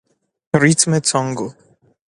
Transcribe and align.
ریتم 0.61 0.91
تانگو 1.07 1.47